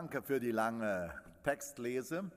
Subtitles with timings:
[0.00, 1.12] Danke für die lange
[1.44, 2.30] Textlese.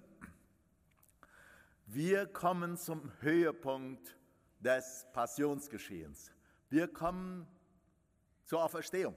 [1.86, 4.18] Wir kommen zum Höhepunkt
[4.60, 6.34] des Passionsgeschehens.
[6.70, 7.48] Wir kommen
[8.44, 9.16] zur Auferstehung.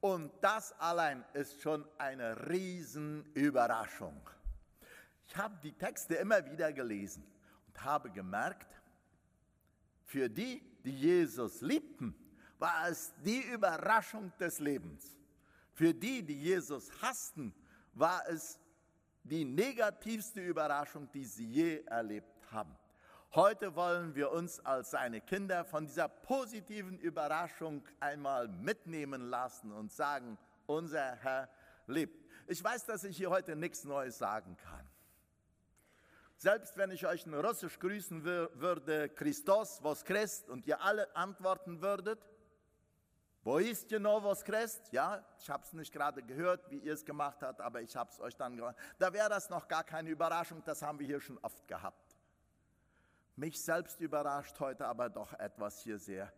[0.00, 4.30] Und das allein ist schon eine Riesenüberraschung.
[5.28, 7.30] Ich habe die Texte immer wieder gelesen
[7.66, 8.80] und habe gemerkt,
[10.06, 12.14] für die, die Jesus liebten,
[12.58, 15.19] war es die Überraschung des Lebens.
[15.80, 17.54] Für die, die Jesus hassten,
[17.94, 18.60] war es
[19.22, 22.76] die negativste Überraschung, die sie je erlebt haben.
[23.34, 29.90] Heute wollen wir uns als seine Kinder von dieser positiven Überraschung einmal mitnehmen lassen und
[29.90, 31.48] sagen, unser Herr
[31.86, 32.28] lebt.
[32.46, 34.86] Ich weiß, dass ich hier heute nichts Neues sagen kann.
[36.36, 41.80] Selbst wenn ich euch in Russisch grüßen würde, Christos, was Christ, und ihr alle antworten
[41.80, 42.29] würdet,
[43.42, 44.92] wo ist genau was Christ?
[44.92, 48.10] Ja, ich habe es nicht gerade gehört, wie ihr es gemacht habt, aber ich habe
[48.10, 48.76] es euch dann gemacht.
[48.98, 52.16] Da wäre das noch gar keine Überraschung, das haben wir hier schon oft gehabt.
[53.36, 56.30] Mich selbst überrascht heute aber doch etwas hier sehr,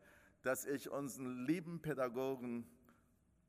[0.42, 2.68] dass ich unseren lieben Pädagogen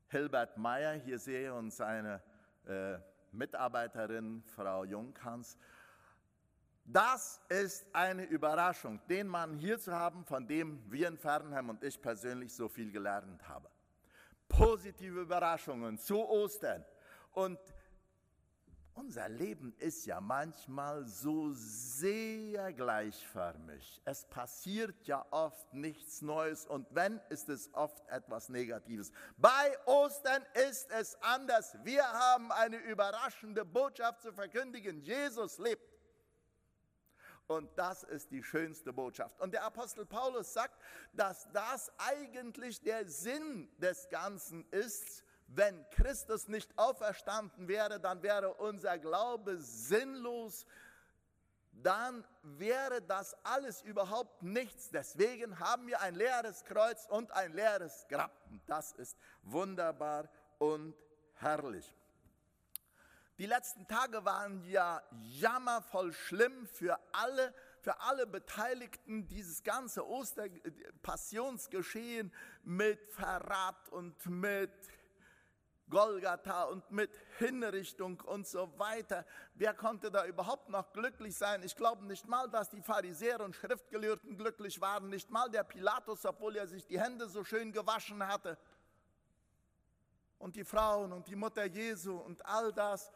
[0.08, 2.22] Hilbert Meyer hier sehe und seine
[2.66, 2.98] äh,
[3.30, 5.56] Mitarbeiterin Frau Jungkans.
[6.86, 11.82] Das ist eine Überraschung, den Mann hier zu haben, von dem wir in Fernheim und
[11.82, 13.66] ich persönlich so viel gelernt haben.
[14.48, 16.84] Positive Überraschungen zu Ostern.
[17.32, 17.58] Und
[18.92, 24.00] unser Leben ist ja manchmal so sehr gleichförmig.
[24.04, 29.10] Es passiert ja oft nichts Neues und wenn, ist es oft etwas Negatives.
[29.36, 31.76] Bei Ostern ist es anders.
[31.82, 35.00] Wir haben eine überraschende Botschaft zu verkündigen.
[35.00, 35.93] Jesus lebt.
[37.46, 39.40] Und das ist die schönste Botschaft.
[39.40, 40.80] Und der Apostel Paulus sagt,
[41.12, 48.54] dass das eigentlich der Sinn des Ganzen ist, wenn Christus nicht auferstanden wäre, dann wäre
[48.54, 50.66] unser Glaube sinnlos,
[51.72, 54.90] dann wäre das alles überhaupt nichts.
[54.90, 58.32] Deswegen haben wir ein leeres Kreuz und ein leeres Grab.
[58.66, 60.94] Das ist wunderbar und
[61.34, 61.94] herrlich.
[63.38, 72.32] Die letzten Tage waren ja jammervoll schlimm für alle, für alle Beteiligten, dieses ganze Osterpassionsgeschehen
[72.62, 74.70] mit Verrat und mit
[75.90, 79.26] Golgatha und mit Hinrichtung und so weiter.
[79.54, 81.62] Wer konnte da überhaupt noch glücklich sein?
[81.62, 86.24] Ich glaube nicht mal, dass die Pharisäer und Schriftgelehrten glücklich waren, nicht mal der Pilatus,
[86.24, 88.58] obwohl er sich die Hände so schön gewaschen hatte.
[90.38, 93.10] Und die Frauen und die Mutter Jesu und all das.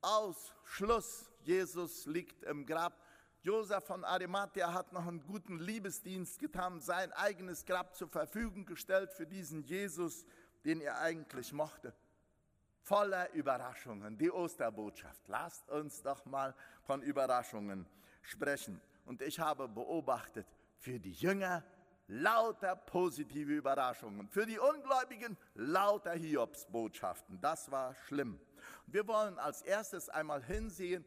[0.00, 3.02] Aus, Schluss, Jesus liegt im Grab.
[3.42, 9.12] Josef von Arimathea hat noch einen guten Liebesdienst getan, sein eigenes Grab zur Verfügung gestellt
[9.12, 10.24] für diesen Jesus
[10.64, 11.94] den er eigentlich mochte.
[12.82, 15.26] Voller Überraschungen, die Osterbotschaft.
[15.28, 17.86] Lasst uns doch mal von Überraschungen
[18.22, 18.80] sprechen.
[19.04, 21.64] Und ich habe beobachtet, für die Jünger
[22.06, 27.40] lauter positive Überraschungen, für die Ungläubigen lauter Hiobsbotschaften.
[27.40, 28.40] Das war schlimm.
[28.86, 31.04] Wir wollen als erstes einmal hinsehen,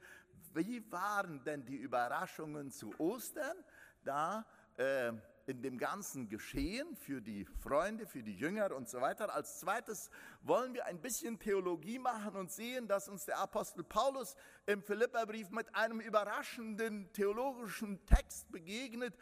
[0.53, 3.57] wie waren denn die Überraschungen zu Ostern?
[4.03, 4.45] Da
[4.77, 5.13] äh,
[5.47, 9.33] in dem ganzen Geschehen für die Freunde, für die Jünger und so weiter.
[9.33, 10.09] Als zweites
[10.41, 14.35] wollen wir ein bisschen Theologie machen und sehen, dass uns der Apostel Paulus
[14.65, 19.15] im Philipperbrief mit einem überraschenden theologischen Text begegnet,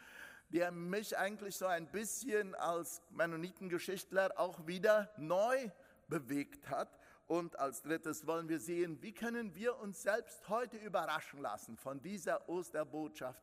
[0.50, 5.70] der mich eigentlich so ein bisschen als Mennonitengeschichtler auch wieder neu
[6.08, 6.99] bewegt hat.
[7.30, 12.02] Und als drittes wollen wir sehen, wie können wir uns selbst heute überraschen lassen von
[12.02, 13.40] dieser Osterbotschaft,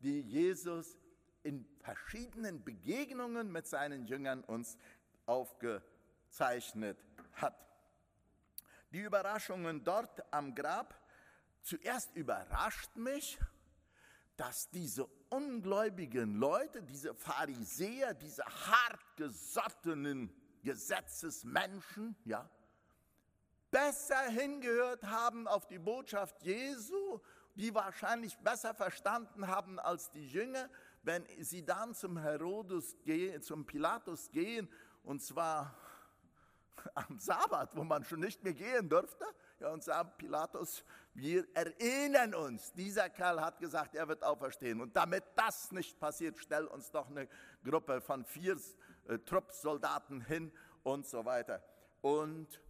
[0.00, 0.98] die Jesus
[1.42, 4.76] in verschiedenen Begegnungen mit seinen Jüngern uns
[5.24, 7.02] aufgezeichnet
[7.32, 7.56] hat.
[8.92, 11.02] Die Überraschungen dort am Grab,
[11.62, 13.38] zuerst überrascht mich,
[14.36, 20.30] dass diese ungläubigen Leute, diese Pharisäer, diese hartgesottenen
[20.62, 22.50] Gesetzesmenschen, ja,
[23.70, 27.20] besser hingehört haben auf die Botschaft Jesu,
[27.54, 30.68] die wahrscheinlich besser verstanden haben als die Jünger
[31.02, 34.68] wenn sie dann zum Herodes gehen, zum Pilatus gehen,
[35.02, 35.74] und zwar
[36.94, 39.24] am Sabbat, wo man schon nicht mehr gehen dürfte,
[39.60, 40.84] ja, und sagen, Pilatus,
[41.14, 44.80] wir erinnern uns, dieser Kerl hat gesagt, er wird auferstehen.
[44.80, 47.28] Und damit das nicht passiert, stell uns doch eine
[47.64, 48.56] Gruppe von vier
[49.08, 50.52] äh, Truppsoldaten hin
[50.82, 51.62] und so weiter.
[52.00, 52.60] Und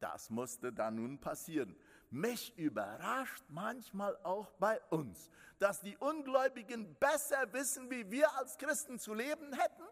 [0.00, 1.76] das musste dann nun passieren.
[2.10, 8.98] Mich überrascht manchmal auch bei uns, dass die Ungläubigen besser wissen, wie wir als Christen
[8.98, 9.82] zu leben hätten.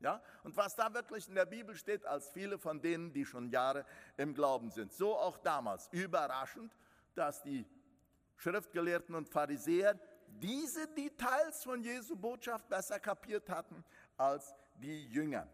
[0.00, 0.22] Ja?
[0.44, 3.84] Und was da wirklich in der Bibel steht, als viele von denen, die schon Jahre
[4.16, 4.92] im Glauben sind.
[4.92, 5.88] So auch damals.
[5.92, 6.74] Überraschend,
[7.14, 7.66] dass die
[8.36, 9.98] Schriftgelehrten und Pharisäer
[10.28, 13.84] diese Details von Jesu Botschaft besser kapiert hatten
[14.16, 15.48] als die Jünger.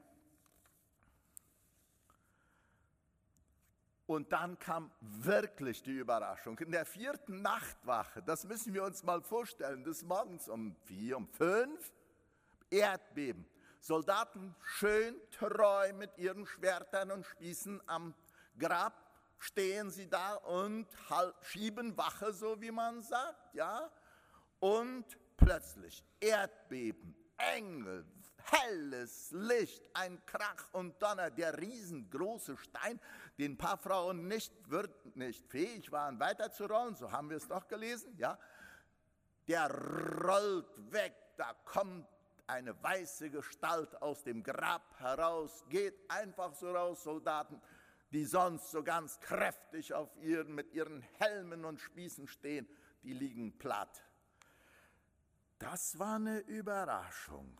[4.12, 6.58] Und dann kam wirklich die Überraschung.
[6.58, 11.26] In der vierten Nachtwache, das müssen wir uns mal vorstellen, des Morgens um vier, um
[11.28, 11.90] fünf,
[12.68, 13.46] Erdbeben.
[13.80, 18.14] Soldaten schön treu mit ihren Schwertern und Spießen am
[18.58, 18.92] Grab
[19.38, 20.86] stehen sie da und
[21.40, 23.90] schieben Wache, so wie man sagt, ja.
[24.60, 25.06] Und
[25.38, 28.04] plötzlich Erdbeben, Engel,
[28.44, 33.00] helles Licht, ein Krach und Donner, der riesengroße Stein,
[33.38, 37.66] den ein paar Frauen nicht, wird, nicht fähig waren weiterzurollen, so haben wir es doch
[37.66, 38.38] gelesen, ja,
[39.48, 39.70] der
[40.24, 42.06] rollt weg, da kommt
[42.46, 47.60] eine weiße Gestalt aus dem Grab heraus, geht einfach so raus, Soldaten,
[48.12, 52.68] die sonst so ganz kräftig auf ihren, mit ihren Helmen und Spießen stehen,
[53.02, 54.02] die liegen platt.
[55.58, 57.58] Das war eine Überraschung.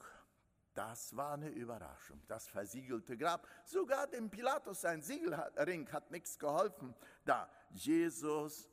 [0.74, 2.22] Das war eine Überraschung.
[2.28, 3.46] Das versiegelte Grab.
[3.64, 6.94] Sogar dem Pilatus sein Siegelring hat nichts geholfen.
[7.24, 8.70] Da Jesus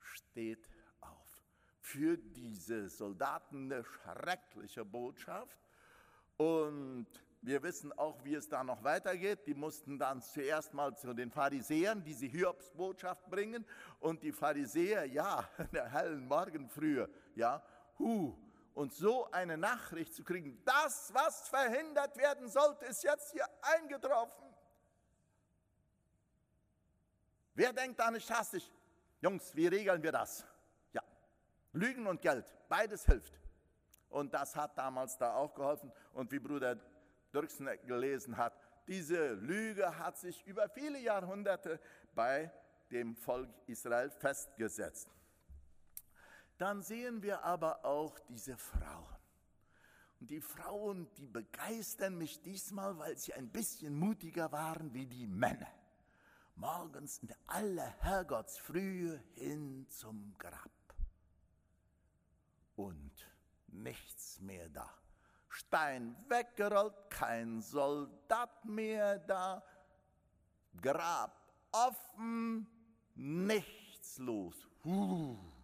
[0.00, 0.68] steht
[1.00, 1.44] auf.
[1.80, 5.58] Für diese Soldaten eine schreckliche Botschaft.
[6.38, 7.06] Und
[7.42, 9.46] wir wissen auch, wie es da noch weitergeht.
[9.46, 13.66] Die mussten dann zuerst mal zu den Pharisäern diese Hiobsbotschaft bringen.
[14.00, 17.62] Und die Pharisäer, ja, in der hellen Morgenfrühe, ja,
[17.98, 18.36] hu,
[18.78, 24.54] und so eine Nachricht zu kriegen, das, was verhindert werden sollte, ist jetzt hier eingetroffen.
[27.54, 28.72] Wer denkt da nicht hastig?
[29.20, 30.46] Jungs, wie regeln wir das?
[30.92, 31.02] Ja,
[31.72, 33.32] Lügen und Geld, beides hilft.
[34.10, 35.90] Und das hat damals da auch geholfen.
[36.12, 36.78] Und wie Bruder
[37.34, 41.80] Dirksen gelesen hat, diese Lüge hat sich über viele Jahrhunderte
[42.14, 42.52] bei
[42.92, 45.17] dem Volk Israel festgesetzt.
[46.58, 49.16] Dann sehen wir aber auch diese Frauen.
[50.20, 55.28] Und die Frauen, die begeistern mich diesmal, weil sie ein bisschen mutiger waren wie die
[55.28, 55.68] Männer.
[56.56, 60.70] Morgens in aller Herrgottsfrühe hin zum Grab.
[62.74, 63.12] Und
[63.68, 64.92] nichts mehr da.
[65.48, 69.62] Stein weggerollt, kein Soldat mehr da.
[70.80, 71.32] Grab
[71.70, 72.66] offen,
[73.14, 74.56] nichts los.
[74.84, 75.57] Huh.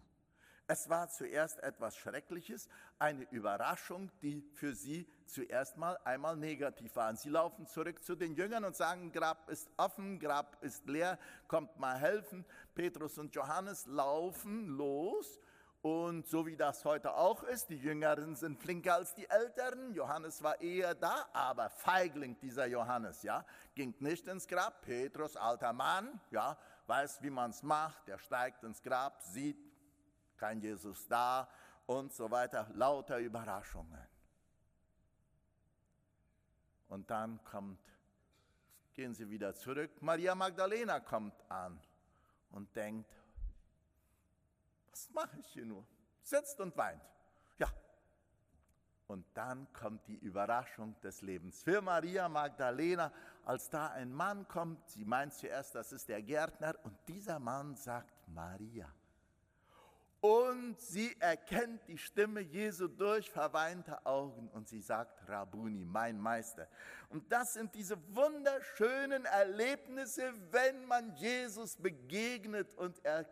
[0.67, 2.67] Es war zuerst etwas Schreckliches,
[2.97, 7.15] eine Überraschung, die für sie zuerst mal einmal negativ war.
[7.15, 11.77] Sie laufen zurück zu den Jüngern und sagen, Grab ist offen, Grab ist leer, kommt
[11.77, 12.45] mal helfen.
[12.73, 15.39] Petrus und Johannes laufen los
[15.85, 19.93] und so wie das heute auch ist, die Jüngeren sind flinker als die Älteren.
[19.93, 23.45] Johannes war eher da, aber Feigling dieser Johannes, ja,
[23.75, 24.81] ging nicht ins Grab.
[24.81, 26.57] Petrus, alter Mann, ja,
[26.87, 28.07] weiß, wie man es macht.
[28.07, 29.64] Der steigt ins Grab, sieht,
[30.37, 31.47] kein Jesus da
[31.85, 34.07] und so weiter, lauter Überraschungen.
[36.87, 37.79] Und dann kommt,
[38.93, 41.79] gehen sie wieder zurück, Maria Magdalena kommt an
[42.51, 43.11] und denkt,
[44.89, 45.85] was mache ich hier nur?
[46.21, 47.01] Sitzt und weint.
[47.57, 47.67] Ja.
[49.07, 51.61] Und dann kommt die Überraschung des Lebens.
[51.61, 53.11] Für Maria Magdalena,
[53.43, 57.75] als da ein Mann kommt, sie meint zuerst, das ist der Gärtner, und dieser Mann
[57.75, 58.91] sagt Maria
[60.25, 66.67] und sie erkennt die Stimme Jesu durch verweinte Augen und sie sagt, Rabuni, mein Meister.
[67.09, 73.27] Und das sind diese wunderschönen Erlebnisse, wenn man Jesus begegnet und er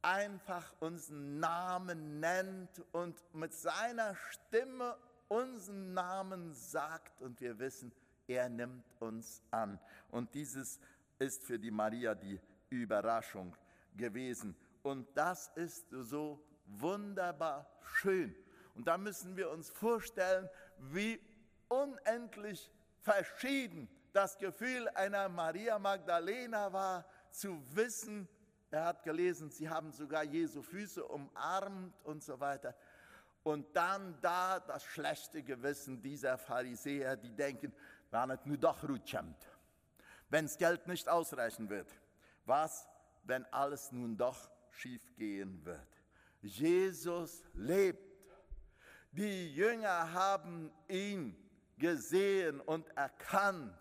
[0.00, 7.92] einfach unseren Namen nennt und mit seiner Stimme unseren Namen sagt und wir wissen,
[8.28, 9.80] er nimmt uns an.
[10.10, 10.78] Und dieses
[11.18, 13.56] ist für die Maria die Überraschung
[13.96, 14.54] gewesen.
[14.82, 18.34] Und das ist so wunderbar schön.
[18.74, 20.48] Und da müssen wir uns vorstellen,
[20.78, 21.20] wie
[21.68, 22.70] unendlich
[23.00, 28.28] verschieden das Gefühl einer Maria Magdalena war, zu wissen,
[28.70, 32.74] er hat gelesen, sie haben sogar Jesu Füße umarmt und so weiter.
[33.42, 37.74] Und dann da das schlechte Gewissen dieser Pharisäer, die denken,
[38.10, 39.46] war nicht nur doch rutschemt.
[40.30, 41.88] Wenn das Geld nicht ausreichen wird,
[42.46, 42.88] was,
[43.24, 45.88] wenn alles nun doch schiefgehen wird.
[46.42, 48.12] Jesus lebt.
[49.12, 51.36] Die Jünger haben ihn
[51.78, 53.76] gesehen und erkannt.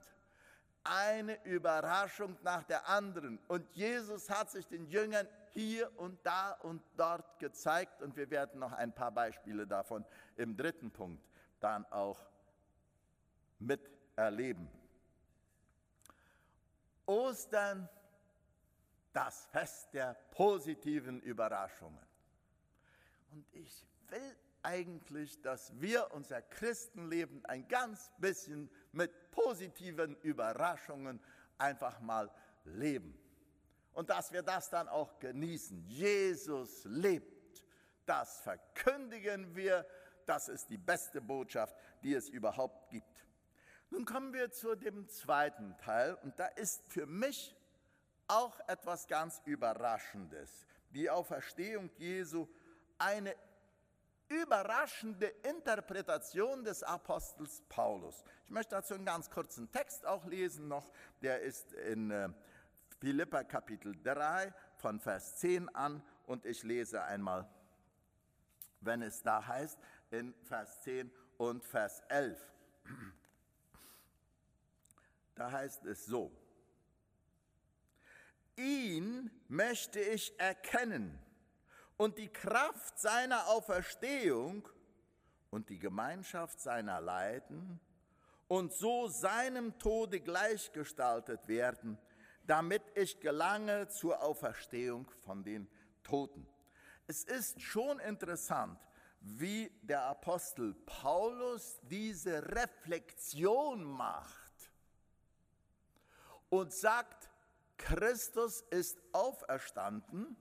[0.84, 3.40] Eine Überraschung nach der anderen.
[3.48, 8.02] Und Jesus hat sich den Jüngern hier und da und dort gezeigt.
[8.02, 10.06] Und wir werden noch ein paar Beispiele davon
[10.36, 11.24] im dritten Punkt
[11.60, 12.20] dann auch
[13.60, 14.68] miterleben.
[17.06, 17.88] Ostern,
[19.14, 22.06] das Fest der positiven Überraschungen.
[23.32, 31.20] Und ich will eigentlich, dass wir unser Christenleben ein ganz bisschen mit positiven Überraschungen
[31.58, 32.32] einfach mal
[32.66, 33.18] leben.
[33.94, 35.84] Und dass wir das dann auch genießen.
[35.88, 37.64] Jesus lebt.
[38.06, 39.86] Das verkündigen wir.
[40.26, 43.26] Das ist die beste Botschaft, die es überhaupt gibt.
[43.90, 47.54] Nun kommen wir zu dem zweiten Teil und da ist für mich
[48.28, 50.66] auch etwas ganz Überraschendes.
[50.92, 52.48] Die Auferstehung Jesu,
[52.98, 53.36] eine
[54.32, 58.24] überraschende Interpretation des Apostels Paulus.
[58.46, 62.30] Ich möchte dazu einen ganz kurzen Text auch lesen noch, der ist in äh,
[63.00, 67.50] Philippa Kapitel 3 von Vers 10 an und ich lese einmal,
[68.80, 69.78] wenn es da heißt,
[70.12, 72.40] in Vers 10 und Vers 11.
[75.36, 76.32] Da heißt es so,
[78.62, 81.20] ihn möchte ich erkennen
[81.98, 84.68] und die Kraft seiner Auferstehung
[85.50, 87.80] und die Gemeinschaft seiner Leiden
[88.48, 91.98] und so seinem Tode gleichgestaltet werden,
[92.46, 95.68] damit ich gelange zur Auferstehung von den
[96.04, 96.48] Toten.
[97.08, 98.80] Es ist schon interessant,
[99.20, 104.72] wie der Apostel Paulus diese Reflexion macht
[106.50, 107.21] und sagt,
[107.82, 110.36] Christus ist auferstanden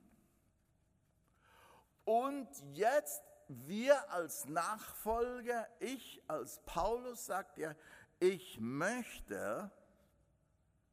[2.05, 7.75] und jetzt wir als Nachfolger, ich als Paulus, sagt er,
[8.19, 9.71] ich möchte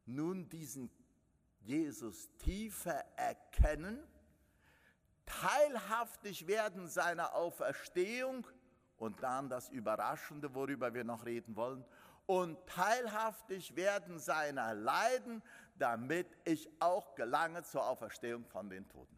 [0.07, 0.91] nun diesen
[1.61, 4.03] Jesus tiefer erkennen,
[5.27, 8.47] teilhaftig werden seiner Auferstehung
[8.97, 11.85] und dann das Überraschende, worüber wir noch reden wollen,
[12.27, 15.43] und teilhaftig werden seiner Leiden,
[15.79, 19.17] damit ich auch gelange zur Auferstehung von den Toten.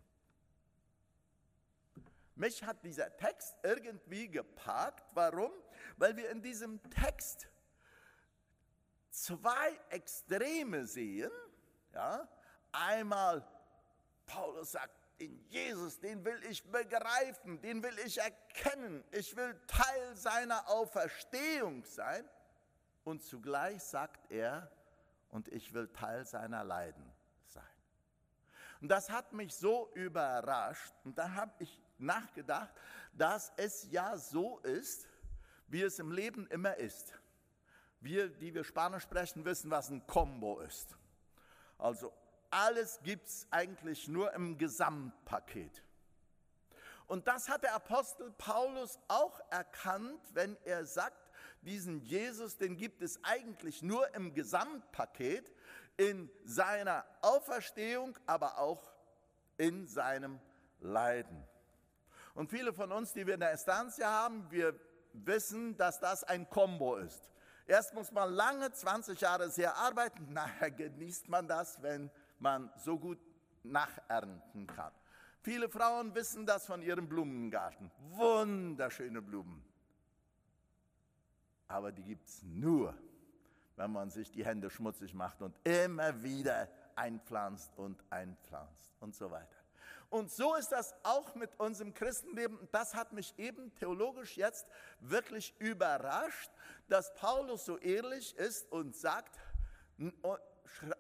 [2.35, 5.05] Mich hat dieser Text irgendwie gepackt.
[5.13, 5.53] Warum?
[5.97, 7.49] Weil wir in diesem Text
[9.11, 11.31] zwei Extreme sehen.
[11.93, 12.27] Ja?
[12.73, 13.47] Einmal,
[14.25, 20.17] Paulus sagt, in Jesus, den will ich begreifen, den will ich erkennen, ich will Teil
[20.17, 22.27] seiner Auferstehung sein.
[23.05, 24.71] Und zugleich sagt er,
[25.31, 27.05] und ich will Teil seiner Leiden
[27.45, 27.63] sein.
[28.81, 30.95] Und das hat mich so überrascht.
[31.05, 32.71] Und da habe ich nachgedacht,
[33.13, 35.07] dass es ja so ist,
[35.69, 37.13] wie es im Leben immer ist.
[38.01, 40.97] Wir, die wir Spanisch sprechen, wissen, was ein Combo ist.
[41.79, 42.13] Also
[42.51, 45.83] alles gibt es eigentlich nur im Gesamtpaket.
[47.07, 51.30] Und das hat der Apostel Paulus auch erkannt, wenn er sagt,
[51.63, 55.53] diesen Jesus, den gibt es eigentlich nur im Gesamtpaket,
[55.97, 58.91] in seiner Auferstehung, aber auch
[59.59, 60.41] in seinem
[60.81, 61.45] Leiden.
[62.35, 64.75] Und viele von uns, die wir in der Estancia haben, wir
[65.13, 67.31] wissen, dass das ein Kombo ist.
[67.67, 72.99] Erst muss man lange, 20 Jahre sehr arbeiten, nachher genießt man das, wenn man so
[72.99, 73.19] gut
[73.63, 74.93] nachernten kann.
[75.43, 77.91] Viele Frauen wissen das von ihrem Blumengarten.
[78.11, 79.70] Wunderschöne Blumen.
[81.71, 82.93] Aber die gibt es nur,
[83.77, 89.31] wenn man sich die Hände schmutzig macht und immer wieder einpflanzt und einpflanzt und so
[89.31, 89.57] weiter.
[90.09, 92.69] Und so ist das auch mit unserem Christenleben.
[92.73, 94.67] Das hat mich eben theologisch jetzt
[94.99, 96.51] wirklich überrascht,
[96.89, 99.39] dass Paulus so ehrlich ist und sagt,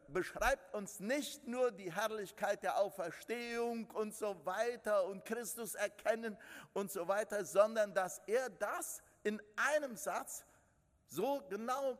[0.06, 6.38] beschreibt uns nicht nur die Herrlichkeit der Auferstehung und so weiter und Christus erkennen
[6.74, 10.44] und so weiter, sondern dass er das in einem Satz
[11.10, 11.98] so genau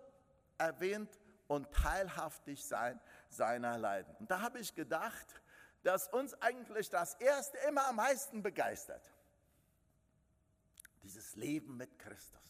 [0.57, 4.15] erwähnt und teilhaftig sein seiner Leiden.
[4.17, 5.43] Und da habe ich gedacht,
[5.83, 9.13] dass uns eigentlich das Erste immer am meisten begeistert.
[11.03, 12.41] Dieses Leben mit Christus.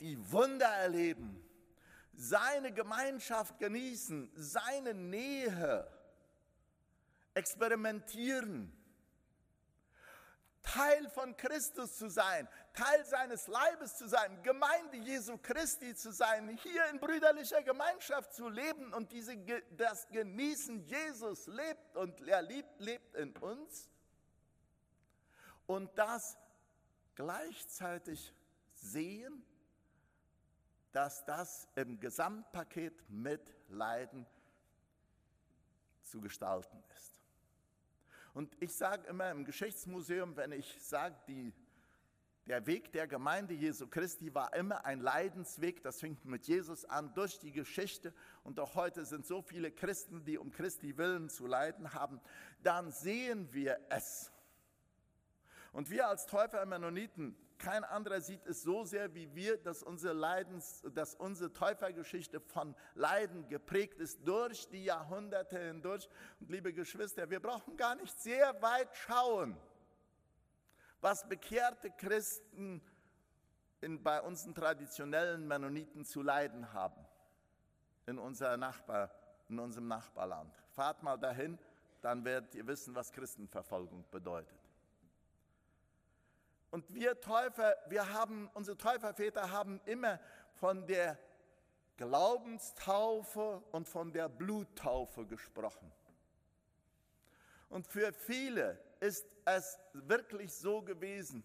[0.00, 1.42] Die Wunder erleben,
[2.12, 5.88] seine Gemeinschaft genießen, seine Nähe
[7.34, 8.72] experimentieren
[10.64, 16.48] Teil von Christus zu sein, Teil seines Leibes zu sein, Gemeinde Jesu Christi zu sein,
[16.48, 19.36] hier in brüderlicher Gemeinschaft zu leben und diese,
[19.76, 23.88] das Genießen Jesus lebt und er liebt, lebt in uns.
[25.66, 26.36] Und das
[27.14, 28.34] gleichzeitig
[28.74, 29.46] sehen,
[30.90, 34.26] dass das im Gesamtpaket mit Leiden
[36.02, 37.20] zu gestalten ist.
[38.34, 41.52] Und ich sage immer im Geschichtsmuseum, wenn ich sage, die
[42.46, 45.82] Der Weg der Gemeinde Jesu Christi war immer ein Leidensweg.
[45.82, 48.12] Das fing mit Jesus an durch die Geschichte.
[48.42, 52.20] Und auch heute sind so viele Christen, die um Christi willen zu leiden haben.
[52.62, 54.30] Dann sehen wir es.
[55.72, 60.12] Und wir als Täufer Mennoniten, kein anderer sieht es so sehr wie wir, dass unsere,
[60.12, 66.10] Leidens, dass unsere Täufergeschichte von Leiden geprägt ist durch die Jahrhunderte hindurch.
[66.40, 69.56] Und liebe Geschwister, wir brauchen gar nicht sehr weit schauen
[71.04, 72.80] was bekehrte Christen
[73.82, 77.06] in, bei unseren traditionellen Mennoniten zu leiden haben,
[78.06, 79.10] in, unser Nachbar,
[79.50, 80.56] in unserem Nachbarland.
[80.70, 81.58] Fahrt mal dahin,
[82.00, 84.58] dann werdet ihr wissen, was Christenverfolgung bedeutet.
[86.70, 90.18] Und wir Täufer, wir haben, unsere Täuferväter haben immer
[90.54, 91.18] von der
[91.98, 95.92] Glaubenstaufe und von der Bluttaufe gesprochen.
[97.68, 101.44] Und für viele ist es wirklich so gewesen.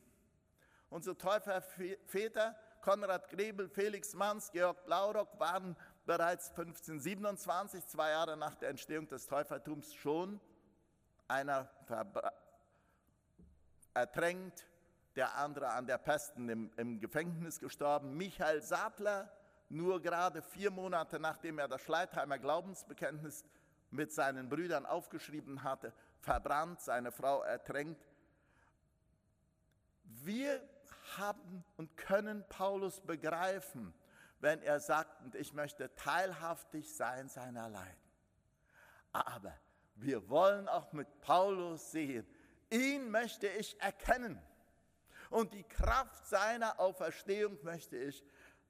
[0.89, 5.75] Unsere Täuferväter, Konrad Grebel, Felix Manns, Georg Blaurock, waren
[6.06, 10.39] bereits 1527, zwei Jahre nach der Entstehung des Täufertums, schon
[11.27, 11.70] einer
[13.94, 14.65] ertränkt,
[15.15, 18.15] der andere an der Pesten im, im Gefängnis gestorben.
[18.15, 19.32] Michael Sadler,
[19.68, 23.44] nur gerade vier Monate nachdem er das Schleitheimer Glaubensbekenntnis
[23.91, 28.08] mit seinen Brüdern aufgeschrieben hatte, verbrannt, seine Frau ertränkt.
[30.03, 30.62] Wir
[31.17, 33.93] haben und können Paulus begreifen,
[34.39, 38.10] wenn er sagt, und ich möchte teilhaftig sein seiner Leiden.
[39.12, 39.53] Aber
[39.96, 42.27] wir wollen auch mit Paulus sehen,
[42.69, 44.41] ihn möchte ich erkennen
[45.29, 48.24] und die Kraft seiner Auferstehung möchte ich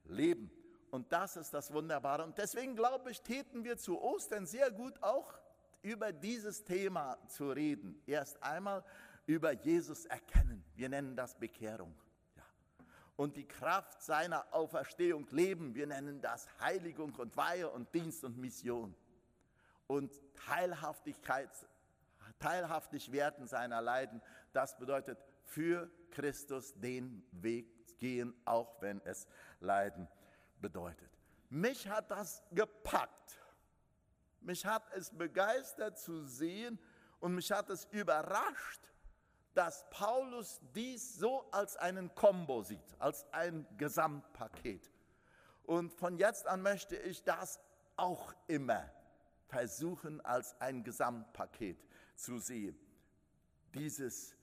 [0.06, 0.52] leben.
[0.92, 2.24] Und das ist das Wunderbare.
[2.24, 5.34] Und deswegen glaube ich, täten wir zu Ostern sehr gut auch
[5.82, 8.02] über dieses Thema zu reden.
[8.06, 8.84] Erst einmal
[9.26, 10.64] über Jesus erkennen.
[10.76, 11.96] Wir nennen das Bekehrung.
[12.36, 12.44] Ja.
[13.16, 15.76] Und die Kraft seiner Auferstehung leben.
[15.76, 18.96] Wir nennen das Heiligung und Weihe und Dienst und Mission.
[19.88, 21.50] Und Teilhaftigkeit,
[22.40, 24.22] teilhaftig werden seiner Leiden.
[24.54, 29.28] Das bedeutet für Christus den Weg gehen, auch wenn es
[29.60, 30.08] Leiden
[30.62, 31.10] bedeutet.
[31.50, 33.40] Mich hat das gepackt.
[34.42, 36.80] Mich hat es begeistert zu sehen
[37.20, 38.82] und mich hat es überrascht,
[39.54, 44.90] dass Paulus dies so als einen Kombo sieht, als ein Gesamtpaket.
[45.64, 47.60] Und von jetzt an möchte ich das
[47.98, 48.90] auch immer
[49.48, 51.84] versuchen, als ein Gesamtpaket
[52.16, 52.80] zu sehen.
[53.74, 54.36] Dieses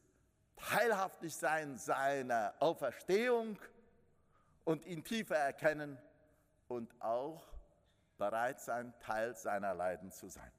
[0.56, 3.58] Teilhaftigsein seiner Auferstehung
[4.64, 5.98] und ihn tiefer erkennen
[6.68, 7.42] und auch
[8.18, 10.50] bereit sein, Teil seiner Leiden zu sein.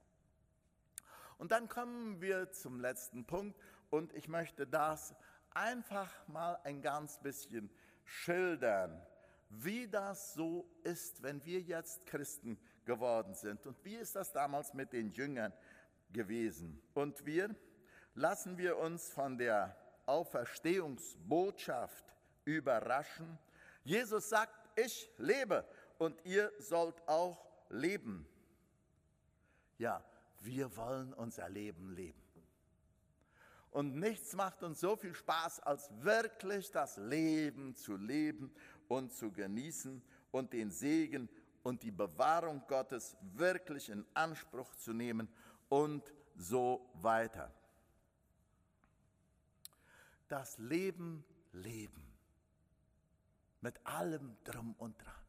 [1.38, 5.16] Und dann kommen wir zum letzten Punkt und ich möchte das
[5.54, 7.70] einfach mal ein ganz bisschen
[8.04, 9.02] schildern,
[9.50, 13.66] wie das so ist, wenn wir jetzt Christen geworden sind.
[13.66, 15.54] Und wie ist das damals mit den Jüngern
[16.12, 16.82] gewesen?
[16.94, 17.56] Und wir
[18.14, 22.06] lassen wir uns von der Auferstehungsbotschaft
[22.46, 23.38] überraschen.
[23.84, 25.66] Jesus sagt, ich lebe
[25.98, 28.28] und ihr sollt auch leben.
[29.78, 30.04] Ja,
[30.42, 32.22] wir wollen unser Leben leben.
[33.72, 38.52] Und nichts macht uns so viel Spaß, als wirklich das Leben zu leben
[38.88, 41.30] und zu genießen und den Segen
[41.64, 45.28] und die Bewahrung Gottes wirklich in Anspruch zu nehmen
[45.70, 47.54] und so weiter.
[50.28, 52.04] Das Leben leben.
[53.62, 55.27] Mit allem drum und dran.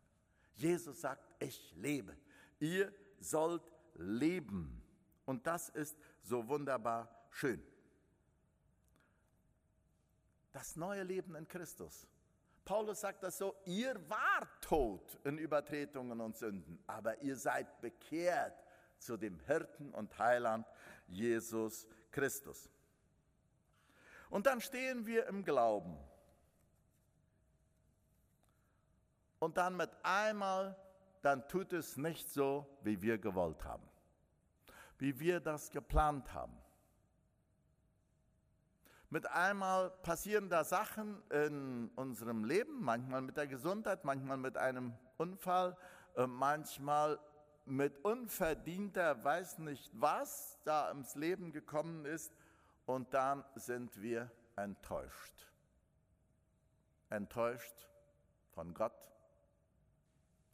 [0.58, 2.16] Jesus sagt, ich lebe.
[2.58, 4.82] Ihr sollt leben.
[5.24, 7.62] Und das ist so wunderbar schön.
[10.52, 12.08] Das neue Leben in Christus.
[12.64, 18.62] Paulus sagt das so, ihr wart tot in Übertretungen und Sünden, aber ihr seid bekehrt
[18.98, 20.66] zu dem Hirten und Heiland
[21.06, 22.68] Jesus Christus.
[24.28, 25.96] Und dann stehen wir im Glauben.
[29.38, 30.77] Und dann mit einmal
[31.22, 33.87] dann tut es nicht so, wie wir gewollt haben,
[34.98, 36.57] wie wir das geplant haben.
[39.11, 44.94] Mit einmal passieren da Sachen in unserem Leben, manchmal mit der Gesundheit, manchmal mit einem
[45.16, 45.77] Unfall,
[46.14, 47.18] äh, manchmal
[47.64, 52.33] mit unverdienter, weiß nicht was, da ins Leben gekommen ist
[52.87, 55.46] und dann sind wir enttäuscht.
[57.09, 57.88] Enttäuscht
[58.53, 59.11] von Gott,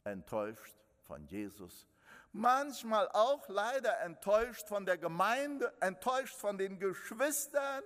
[0.05, 1.87] enttäuscht von Jesus,
[2.31, 7.83] manchmal auch leider enttäuscht von der Gemeinde, enttäuscht von den Geschwistern,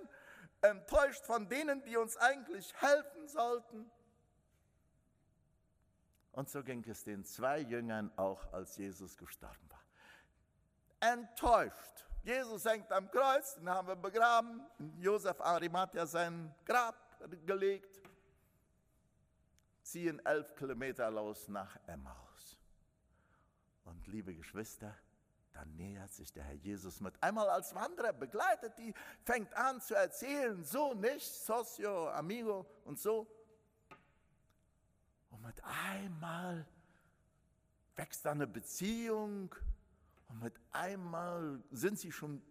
[0.61, 3.89] enttäuscht von denen, die uns eigentlich helfen sollten.
[6.31, 9.81] Und so ging es den zwei Jüngern auch, als Jesus gestorben war.
[11.11, 12.05] Enttäuscht.
[12.23, 14.65] Jesus hängt am Kreuz, den haben wir begraben.
[14.99, 16.95] Josef Arimathea sein Grab
[17.45, 18.01] gelegt.
[19.91, 22.57] Ziehen elf Kilometer los nach Emmaus.
[23.85, 24.95] Und liebe Geschwister,
[25.51, 29.95] dann nähert sich der Herr Jesus mit einmal als Wanderer begleitet, die fängt an zu
[29.95, 33.27] erzählen, so nicht, socio, amigo und so.
[35.31, 36.67] Und mit einmal
[37.95, 39.55] wächst da eine Beziehung
[40.27, 42.43] und mit einmal sind sie schon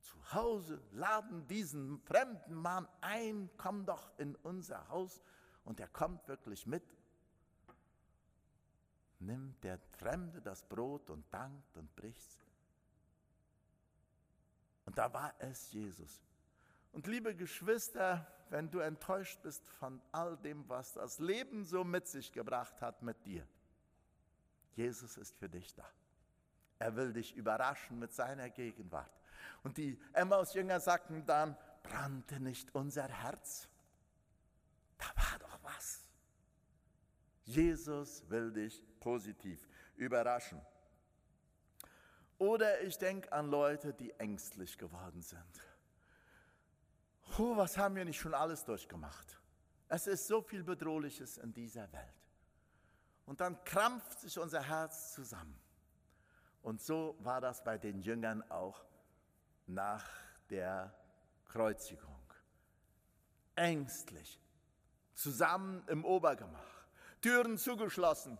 [0.00, 5.20] zu Hause, laden diesen fremden Mann ein, komm doch in unser Haus.
[5.66, 6.82] Und er kommt wirklich mit
[9.20, 12.40] nimmt der Fremde das Brot und dankt und bricht.
[14.84, 16.22] Und da war es Jesus.
[16.92, 22.06] Und liebe Geschwister, wenn du enttäuscht bist von all dem, was das Leben so mit
[22.06, 23.46] sich gebracht hat mit dir,
[24.74, 25.88] Jesus ist für dich da.
[26.78, 29.10] Er will dich überraschen mit seiner Gegenwart.
[29.62, 33.68] Und die Emmaus-Jünger sagten dann, brannte nicht unser Herz?
[34.98, 36.06] Da war doch was.
[37.46, 40.60] Jesus will dich positiv überraschen.
[42.38, 45.62] Oder ich denke an Leute, die ängstlich geworden sind.
[47.38, 49.40] Oh, was haben wir nicht schon alles durchgemacht?
[49.88, 52.30] Es ist so viel Bedrohliches in dieser Welt.
[53.24, 55.58] Und dann krampft sich unser Herz zusammen.
[56.62, 58.84] Und so war das bei den Jüngern auch
[59.66, 60.08] nach
[60.50, 60.94] der
[61.44, 62.20] Kreuzigung.
[63.54, 64.40] Ängstlich,
[65.14, 66.75] zusammen im Obergemach.
[67.26, 68.38] Türen zugeschlossen.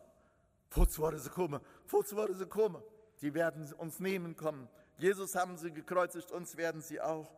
[0.71, 1.61] Wozu wollen sie kommen?
[1.89, 2.81] Wozu wollen sie kommen?
[3.17, 4.69] Sie werden uns nehmen kommen.
[4.97, 7.37] Jesus haben sie gekreuzigt, uns werden sie auch.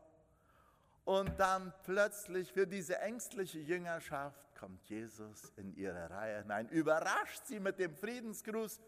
[1.07, 7.61] Und dann plötzlich für diese ängstliche Jüngerschaft kommt Jesus in ihre Reihe Nein, überrascht sie
[7.61, 8.79] mit dem Friedensgruß.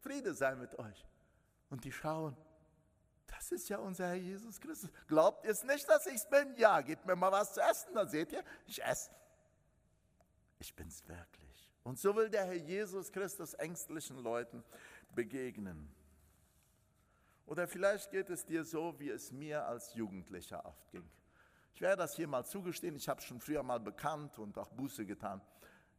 [0.00, 1.06] Friede sei mit euch.
[1.70, 2.36] Und die schauen,
[3.28, 4.90] das ist ja unser Herr Jesus Christus.
[5.06, 6.54] Glaubt ihr es nicht, dass ich es bin?
[6.58, 9.10] Ja, gebt mir mal was zu essen, dann seht ihr, ich esse.
[10.58, 11.39] Ich bin's wirklich.
[11.82, 14.62] Und so will der Herr Jesus Christus ängstlichen Leuten
[15.14, 15.88] begegnen.
[17.46, 21.08] Oder vielleicht geht es dir so, wie es mir als Jugendlicher oft ging.
[21.74, 24.68] Ich werde das hier mal zugestehen, ich habe es schon früher mal bekannt und auch
[24.68, 25.40] Buße getan.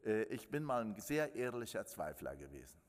[0.06, 2.80] Äh, ich bin mal ein sehr ehrlicher Zweifler gewesen.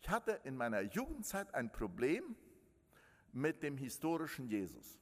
[0.00, 2.34] Ich hatte in meiner Jugendzeit ein Problem
[3.32, 4.98] mit dem historischen Jesus.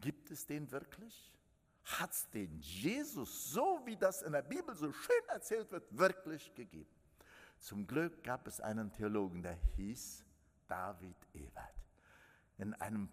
[0.00, 1.32] Gibt es den wirklich?
[1.98, 6.54] Hat es den Jesus, so wie das in der Bibel so schön erzählt wird, wirklich
[6.54, 6.90] gegeben.
[7.58, 10.24] Zum Glück gab es einen Theologen, der hieß
[10.68, 11.74] David Ewert.
[12.58, 13.10] In einem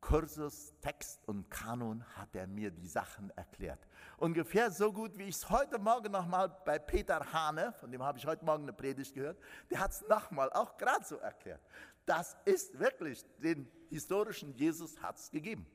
[0.00, 3.86] Kursus Text und Kanon hat er mir die Sachen erklärt.
[4.16, 8.18] Ungefähr so gut, wie ich es heute Morgen nochmal bei Peter Hane, von dem habe
[8.18, 9.38] ich heute Morgen eine Predigt gehört,
[9.70, 11.60] der hat es nochmal auch gerade so erklärt.
[12.06, 15.66] Das ist wirklich, den historischen Jesus hat es gegeben.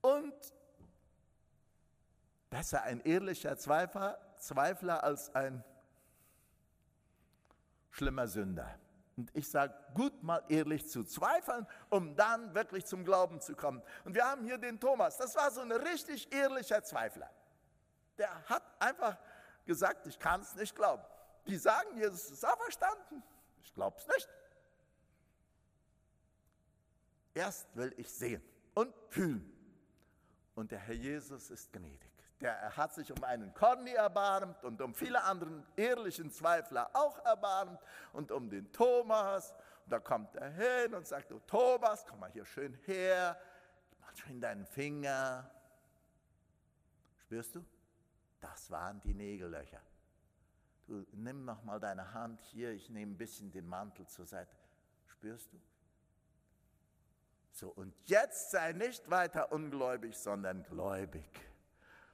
[0.00, 0.34] Und
[2.50, 5.64] besser ein ehrlicher Zweifler, Zweifler als ein
[7.90, 8.78] schlimmer Sünder.
[9.16, 13.82] Und ich sage, gut mal ehrlich zu zweifeln, um dann wirklich zum Glauben zu kommen.
[14.04, 17.28] Und wir haben hier den Thomas, das war so ein richtig ehrlicher Zweifler.
[18.16, 19.18] Der hat einfach
[19.64, 21.02] gesagt, ich kann es nicht glauben.
[21.48, 23.22] Die sagen, Jesus ist auferstanden.
[23.62, 24.28] Ich glaube es nicht.
[27.34, 28.42] Erst will ich sehen
[28.74, 29.57] und fühlen.
[30.58, 32.10] Und der Herr Jesus ist gnädig.
[32.40, 37.80] Der hat sich um einen Korni erbarmt und um viele anderen ehrlichen Zweifler auch erbarmt
[38.12, 39.52] und um den Thomas.
[39.84, 43.40] Und da kommt er hin und sagt, du Thomas, komm mal hier schön her,
[44.00, 45.48] mach schön deinen Finger.
[47.18, 47.64] Spürst du?
[48.40, 49.80] Das waren die Nägellöcher.
[50.88, 54.56] Du nimm noch mal deine Hand hier, ich nehme ein bisschen den Mantel zur Seite.
[55.06, 55.60] Spürst du?
[57.58, 61.28] So, und jetzt sei nicht weiter ungläubig, sondern gläubig.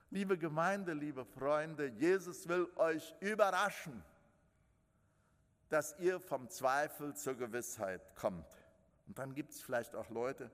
[0.09, 4.03] Liebe Gemeinde, liebe Freunde, Jesus will euch überraschen,
[5.69, 8.47] dass ihr vom Zweifel zur Gewissheit kommt.
[9.07, 10.51] Und dann gibt es vielleicht auch Leute,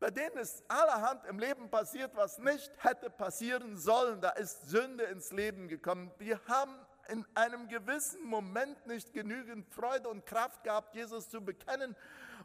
[0.00, 4.20] bei denen ist allerhand im Leben passiert, was nicht hätte passieren sollen.
[4.20, 6.10] Da ist Sünde ins Leben gekommen.
[6.18, 6.74] Wir haben
[7.08, 11.96] in einem gewissen Moment nicht genügend Freude und Kraft gehabt, Jesus zu bekennen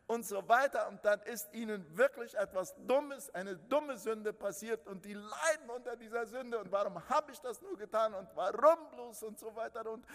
[0.08, 0.88] und so weiter.
[0.88, 5.96] Und dann ist ihnen wirklich etwas Dummes, eine dumme Sünde passiert und die leiden unter
[5.96, 6.60] dieser Sünde.
[6.60, 9.90] Und warum habe ich das nur getan und warum bloß und so weiter.
[9.90, 10.06] Und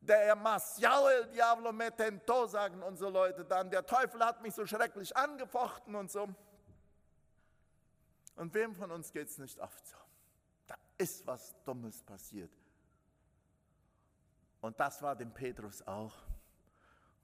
[0.00, 3.70] Der Masiao el Diablo me tentó, sagen unsere Leute dann.
[3.70, 6.28] Der Teufel hat mich so schrecklich angefochten und so.
[8.36, 9.96] Und wem von uns geht es nicht oft so?
[10.68, 12.52] Da ist was Dummes passiert.
[14.60, 16.16] Und das war dem Petrus auch.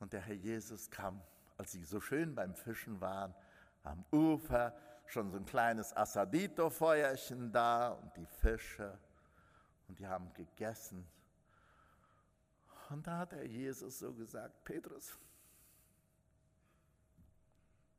[0.00, 1.20] Und der Herr Jesus kam,
[1.56, 3.34] als sie so schön beim Fischen waren,
[3.82, 4.74] am Ufer,
[5.06, 8.98] schon so ein kleines Asadito-Feuerchen da und die Fische.
[9.88, 11.06] Und die haben gegessen.
[12.90, 15.18] Und da hat der Jesus so gesagt, Petrus,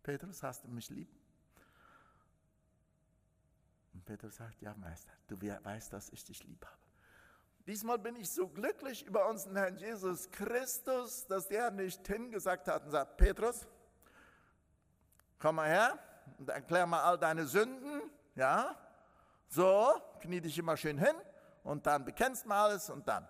[0.04, 1.10] Petrus, hast du mich lieb?
[3.94, 6.85] Und Petrus sagt, ja Meister, du weißt, dass ich dich lieb habe.
[7.66, 12.84] Diesmal bin ich so glücklich über unseren Herrn Jesus Christus, dass der nicht hingesagt hat
[12.84, 13.68] und sagt, Petrus,
[15.40, 16.00] komm mal her
[16.38, 18.04] und erklär mal all deine Sünden,
[18.36, 18.76] ja,
[19.48, 21.16] so, knie dich immer schön hin
[21.64, 23.28] und dann bekennst mal alles und dann.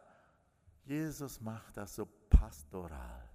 [0.83, 3.29] Jesus macht das so pastoral.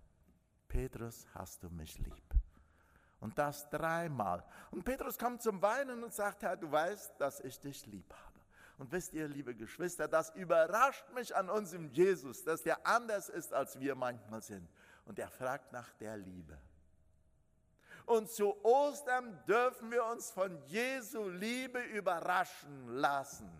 [0.69, 2.35] Petrus, hast du mich lieb?
[3.21, 4.45] Und das dreimal.
[4.71, 8.40] Und Petrus kommt zum Weinen und sagt, Herr, du weißt, dass ich dich lieb habe.
[8.81, 13.53] Und wisst ihr, liebe Geschwister, das überrascht mich an unserem Jesus, dass der anders ist,
[13.53, 14.67] als wir manchmal sind.
[15.05, 16.59] Und er fragt nach der Liebe.
[18.07, 23.51] Und zu Ostern dürfen wir uns von Jesu Liebe überraschen lassen.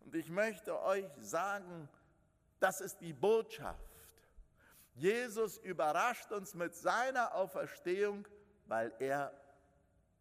[0.00, 1.88] Und ich möchte euch sagen,
[2.58, 3.94] das ist die Botschaft.
[4.94, 8.26] Jesus überrascht uns mit seiner Auferstehung,
[8.66, 9.32] weil er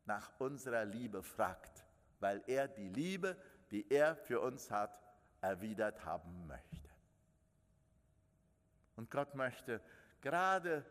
[0.06, 1.88] nach unserer Liebe fragt,
[2.20, 3.36] weil er die Liebe
[3.72, 5.02] die er für uns hat,
[5.42, 6.90] erwidert haben möchte.
[8.96, 9.82] Und Gott möchte
[10.22, 10.86] gerade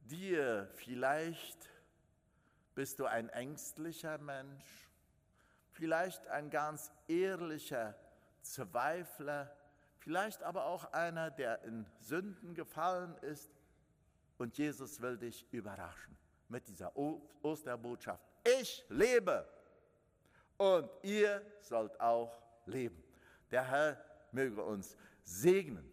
[0.00, 1.70] dir, vielleicht
[2.74, 4.88] bist du ein ängstlicher Mensch,
[5.70, 7.94] vielleicht ein ganz ehrlicher
[8.42, 9.54] Zweifler,
[9.98, 13.50] vielleicht aber auch einer, der in Sünden gefallen ist.
[14.38, 16.16] Und Jesus will dich überraschen
[16.48, 18.24] mit dieser Osterbotschaft.
[18.60, 19.48] Ich lebe
[20.56, 22.32] und ihr sollt auch
[22.66, 23.02] leben.
[23.50, 25.90] Der Herr möge uns segnen.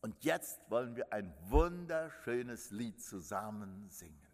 [0.00, 4.26] Und jetzt wollen wir ein wunderschönes Lied zusammen singen.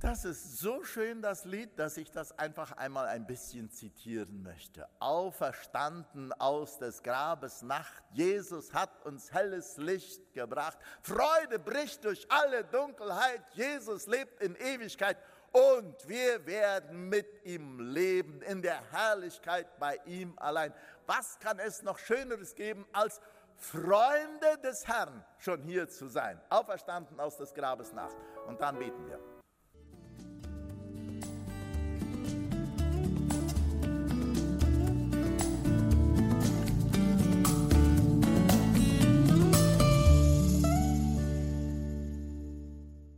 [0.00, 4.88] Das ist so schön, das Lied, dass ich das einfach einmal ein bisschen zitieren möchte.
[4.98, 10.78] Auferstanden aus des Grabes Nacht, Jesus hat uns helles Licht gebracht.
[11.02, 15.18] Freude bricht durch alle Dunkelheit, Jesus lebt in Ewigkeit
[15.52, 20.72] und wir werden mit ihm leben in der Herrlichkeit bei ihm allein.
[21.06, 23.20] Was kann es noch Schöneres geben, als
[23.56, 26.40] Freunde des Herrn schon hier zu sein?
[26.48, 28.12] Auferstanden aus des Grabes nach.
[28.46, 29.29] Und dann beten wir.